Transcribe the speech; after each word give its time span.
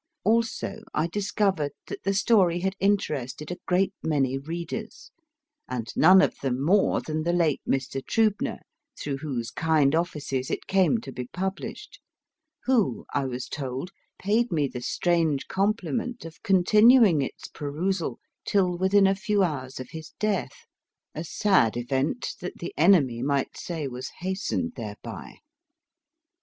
Also, 0.23 0.79
I 0.95 1.05
discovered 1.05 1.73
that 1.85 2.01
the 2.01 2.15
story 2.15 2.61
had 2.61 2.75
interested 2.79 3.51
a 3.51 3.59
great 3.67 3.93
many 4.01 4.35
readers, 4.35 5.11
and 5.69 5.89
none 5.95 6.23
of 6.23 6.33
them 6.39 6.59
more 6.59 7.01
than 7.01 7.21
the 7.21 7.31
late 7.31 7.61
Mr. 7.69 8.03
Triibner, 8.03 8.61
through 8.99 9.17
whose 9.17 9.51
kind 9.51 9.93
offices 9.93 10.49
it 10.49 10.65
came 10.65 10.97
to 11.01 11.11
be 11.11 11.27
published, 11.27 11.99
who, 12.63 13.05
I 13.13 13.25
was 13.25 13.47
told, 13.47 13.91
paid 14.17 14.51
me 14.51 14.67
the 14.67 14.81
strange 14.81 15.47
compliment 15.47 16.25
of 16.25 16.41
continuing 16.41 17.21
its 17.21 17.47
perusal 17.49 18.17
till 18.43 18.79
within 18.79 19.05
a 19.05 19.13
few 19.13 19.43
hours 19.43 19.79
of 19.79 19.91
his 19.91 20.13
death, 20.19 20.65
a 21.13 21.23
sad 21.23 21.77
event 21.77 22.33
that 22.41 22.57
the 22.57 22.73
enemy 22.75 23.21
might 23.21 23.55
say 23.55 23.87
was 23.87 24.09
hastened 24.21 24.73
thereby. 24.75 25.35